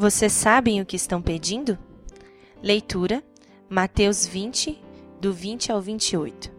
Vocês 0.00 0.32
sabem 0.32 0.80
o 0.80 0.86
que 0.86 0.94
estão 0.94 1.20
pedindo? 1.20 1.76
Leitura, 2.62 3.20
Mateus 3.68 4.24
20, 4.24 4.80
do 5.20 5.32
20 5.32 5.72
ao 5.72 5.80
28. 5.80 6.52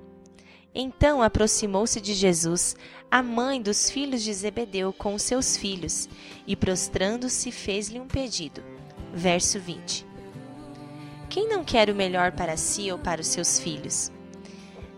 Então 0.76 1.23
aproximou-se 1.23 2.02
de 2.02 2.14
Jesus 2.14 2.75
a 3.10 3.23
mãe 3.23 3.62
dos 3.62 3.89
filhos 3.89 4.23
de 4.23 4.34
Zebedeu 4.34 4.91
com 4.91 5.14
os 5.14 5.21
seus 5.21 5.55
filhos, 5.55 6.10
e 6.46 6.54
prostrando-se 6.54 7.50
fez-lhe 7.50 7.98
um 7.98 8.07
pedido. 8.07 8.62
Verso 9.14 9.58
20. 9.58 10.06
Quem 11.30 11.48
não 11.48 11.64
quer 11.64 11.90
o 11.90 11.96
melhor 11.96 12.34
para 12.34 12.58
si 12.58 12.92
ou 12.92 13.00
para 13.00 13.21
os 13.21 13.28
seus 13.28 13.58
filhos? 13.58 14.12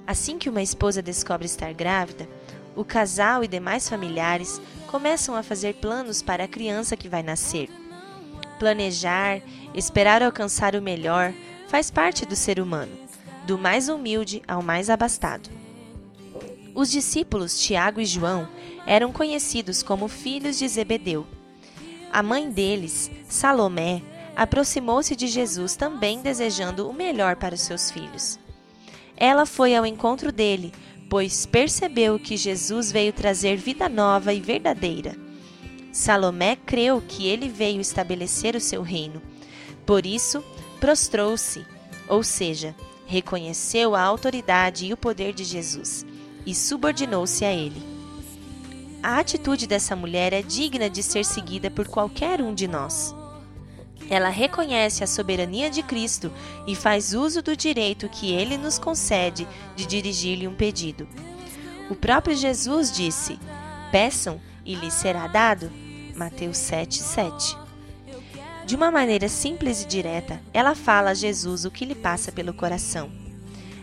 Assim 0.08 0.39
que 0.39 0.50
uma 0.50 0.64
esposa 0.64 1.00
descobre 1.00 1.46
estar 1.46 1.71
grávida, 1.76 2.28
o 2.76 2.84
casal 2.84 3.44
e 3.44 3.48
demais 3.48 3.88
familiares 3.88 4.60
começam 4.88 5.36
a 5.36 5.44
fazer 5.44 5.76
planos 5.76 6.23
para 6.23 6.46
a 6.46 6.48
criança 6.48 6.98
que 6.98 7.08
vai 7.08 7.21
nascer. 7.21 7.69
Planejar, 8.61 9.42
esperar 9.74 10.21
alcançar 10.21 10.75
o 10.75 10.83
melhor, 10.83 11.33
faz 11.68 11.89
parte 11.89 12.28
do 12.28 12.36
ser 12.36 12.60
humano, 12.60 12.92
do 13.47 13.57
mais 13.57 13.89
humilde 13.89 14.43
ao 14.47 14.61
mais 14.61 14.87
abastado. 14.87 15.50
Os 16.75 16.92
discípulos 16.92 17.60
Tiago 17.60 18.00
e 18.00 18.06
João 18.06 18.47
eram 18.86 19.11
conhecidos 19.11 19.82
como 19.82 20.07
filhos 20.07 20.60
de 20.60 20.68
Zebedeu. 20.68 21.25
A 22.14 22.21
mãe 22.21 22.51
deles, 22.51 23.10
Salomé, 23.28 24.04
aproximou-se 24.36 25.15
de 25.15 25.25
Jesus 25.25 25.75
também 25.75 26.21
desejando 26.21 26.87
o 26.87 26.93
melhor 26.93 27.37
para 27.37 27.56
os 27.56 27.62
seus 27.62 27.89
filhos. 27.89 28.39
Ela 29.18 29.48
foi 29.48 29.75
ao 29.75 29.87
encontro 29.87 30.32
dele, 30.32 30.71
pois 31.09 31.48
percebeu 31.48 32.20
que 32.20 32.38
Jesus 32.38 32.92
veio 32.92 33.12
trazer 33.12 33.56
vida 33.58 33.89
nova 33.89 34.31
e 34.31 34.39
verdadeira. 34.39 35.20
Salomé 35.91 36.55
creu 36.55 37.02
que 37.05 37.27
ele 37.27 37.50
veio 37.50 37.81
estabelecer 37.81 38.55
o 38.55 38.61
seu 38.61 38.81
reino. 38.81 39.22
Por 39.86 40.06
isso, 40.06 40.44
prostrou-se, 40.80 41.66
ou 42.08 42.23
seja, 42.23 42.75
reconheceu 43.06 43.94
a 43.94 44.02
autoridade 44.02 44.86
e 44.86 44.94
o 44.94 44.98
poder 44.98 45.33
de 45.33 45.44
Jesus 45.44 46.06
e 46.45 46.56
subordinou-se 46.56 47.44
a 47.44 47.52
ele. 47.52 47.81
A 49.03 49.20
atitude 49.20 49.67
dessa 49.67 49.95
mulher 49.95 50.31
é 50.31 50.42
digna 50.42 50.89
de 50.89 51.02
ser 51.02 51.25
seguida 51.25 51.70
por 51.72 51.88
qualquer 51.88 52.42
um 52.42 52.53
de 52.53 52.67
nós. 52.67 53.16
Ela 54.09 54.30
reconhece 54.30 55.03
a 55.03 55.08
soberania 55.08 55.70
de 55.70 55.81
Cristo 55.81 56.31
e 56.67 56.76
faz 56.76 57.14
uso 57.14 57.42
do 57.42 57.55
direito 57.55 58.09
que 58.09 58.31
ele 58.31 58.58
nos 58.58 58.78
concede 58.78 59.48
de 59.76 59.86
dirigir-lhe 59.86 60.48
um 60.48 60.53
pedido. 60.53 61.08
O 61.89 61.95
próprio 61.95 62.36
Jesus 62.36 62.92
disse: 62.92 63.39
Peçam 63.92 64.39
e 64.66 64.76
lhes 64.76 64.94
será 64.94 65.28
dado. 65.28 65.72
Mateus 66.22 66.59
7, 66.59 67.02
7. 67.02 67.58
De 68.64 68.75
uma 68.75 68.91
maneira 68.91 69.27
simples 69.27 69.81
e 69.81 69.88
direta, 69.88 70.39
ela 70.53 70.75
fala 70.75 71.09
a 71.09 71.14
Jesus 71.16 71.66
o 71.66 71.72
que 71.72 71.83
lhe 71.83 71.95
passa 71.95 72.31
pelo 72.31 72.53
coração. 72.53 73.09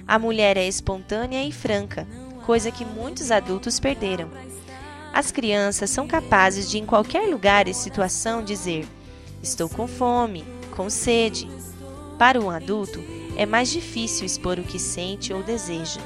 A 0.06 0.20
mulher 0.20 0.56
é 0.56 0.64
espontânea 0.64 1.42
e 1.42 1.50
franca, 1.50 2.06
coisa 2.47 2.70
que 2.70 2.84
muitos 2.84 3.33
adultos 3.33 3.81
perderam. 3.81 4.31
As 5.12 5.33
crianças 5.33 5.91
são 5.91 6.06
capazes 6.06 6.70
de, 6.70 6.78
em 6.78 6.86
qualquer 6.86 7.28
lugar 7.28 7.66
e 7.66 7.75
situação, 7.75 8.44
dizer: 8.44 8.86
Estou 9.42 9.69
com 9.69 9.89
fome, 9.89 10.44
com 10.77 10.89
sede. 10.89 11.50
Para 12.20 12.41
um 12.41 12.50
adulto, 12.50 13.03
é 13.36 13.47
mais 13.47 13.69
difícil 13.69 14.25
expor 14.25 14.61
o 14.61 14.62
que 14.62 14.78
sente 14.78 15.33
ou 15.33 15.42
deseja. 15.42 16.00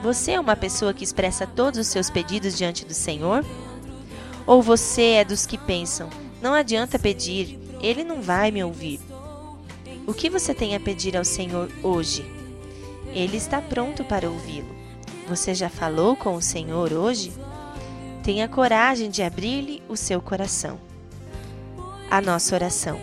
Você 0.00 0.30
é 0.30 0.38
uma 0.38 0.54
pessoa 0.54 0.94
que 0.94 1.02
expressa 1.02 1.44
todos 1.44 1.80
os 1.80 1.88
seus 1.88 2.08
pedidos 2.08 2.56
diante 2.56 2.84
do 2.84 2.94
Senhor? 2.94 3.44
Ou 4.46 4.62
você 4.62 5.02
é 5.02 5.24
dos 5.24 5.46
que 5.46 5.58
pensam: 5.58 6.08
não 6.40 6.52
adianta 6.52 6.98
pedir, 6.98 7.58
ele 7.80 8.04
não 8.04 8.20
vai 8.20 8.50
me 8.50 8.62
ouvir? 8.62 9.00
O 10.06 10.12
que 10.12 10.28
você 10.28 10.52
tem 10.52 10.74
a 10.74 10.80
pedir 10.80 11.16
ao 11.16 11.24
Senhor 11.24 11.70
hoje? 11.82 12.24
Ele 13.14 13.36
está 13.36 13.62
pronto 13.62 14.04
para 14.04 14.28
ouvi-lo. 14.28 14.74
Você 15.28 15.54
já 15.54 15.70
falou 15.70 16.14
com 16.14 16.34
o 16.34 16.42
Senhor 16.42 16.92
hoje? 16.92 17.32
Tenha 18.22 18.48
coragem 18.48 19.08
de 19.08 19.22
abrir-lhe 19.22 19.82
o 19.88 19.96
seu 19.96 20.20
coração. 20.20 20.78
A 22.10 22.20
nossa 22.20 22.54
oração. 22.54 23.00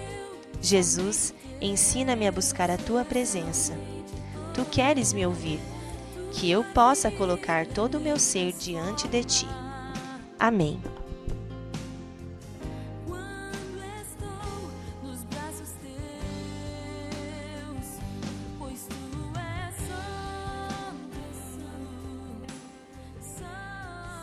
Jesus, 0.62 1.34
ensina-me 1.60 2.28
a 2.28 2.32
buscar 2.32 2.70
a 2.70 2.78
tua 2.78 3.04
presença. 3.04 3.74
Tu 4.54 4.64
queres 4.66 5.14
me 5.14 5.26
ouvir, 5.26 5.60
que 6.32 6.52
eu 6.52 6.64
possa 6.64 7.10
colocar 7.10 7.66
todo 7.66 7.98
o 7.98 8.02
meu 8.02 8.20
ser 8.20 8.52
diante 8.52 9.08
de 9.08 9.24
ti. 9.24 9.48
Amém. 10.40 10.80